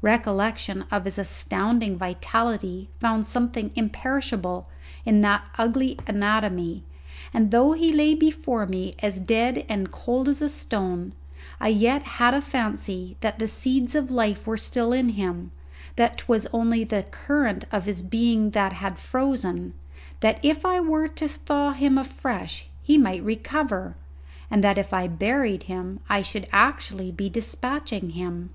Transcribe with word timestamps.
Recollection 0.00 0.84
of 0.92 1.06
his 1.06 1.18
astounding 1.18 1.98
vitality 1.98 2.88
found 3.00 3.26
something 3.26 3.72
imperishable 3.74 4.68
in 5.04 5.22
that 5.22 5.42
ugly 5.58 5.98
anatomy, 6.06 6.84
and 7.34 7.50
though 7.50 7.72
he 7.72 7.92
lay 7.92 8.14
before 8.14 8.64
me 8.64 8.94
as 9.00 9.18
dead 9.18 9.66
and 9.68 9.90
cold 9.90 10.28
as 10.28 10.54
stone, 10.54 11.14
I 11.58 11.66
yet 11.66 12.04
had 12.04 12.32
a 12.32 12.40
fancy 12.40 13.16
that 13.22 13.40
the 13.40 13.48
seeds 13.48 13.96
of 13.96 14.08
life 14.08 14.46
were 14.46 14.56
still 14.56 14.92
in 14.92 15.08
him, 15.08 15.50
that 15.96 16.16
'twas 16.16 16.46
only 16.52 16.84
the 16.84 17.02
current 17.02 17.64
of 17.72 17.84
his 17.86 18.02
being 18.02 18.50
that 18.50 18.74
had 18.74 19.00
frozen, 19.00 19.74
that 20.20 20.38
if 20.44 20.64
I 20.64 20.78
were 20.78 21.08
to 21.08 21.26
thaw 21.26 21.72
him 21.72 21.98
afresh 21.98 22.68
he 22.84 22.96
might 22.96 23.24
recover, 23.24 23.96
and 24.48 24.62
that 24.62 24.78
if 24.78 24.92
I 24.94 25.08
buried 25.08 25.64
him 25.64 25.98
I 26.08 26.22
should 26.22 26.46
actually 26.52 27.10
be 27.10 27.28
despatching 27.28 28.10
him. 28.10 28.50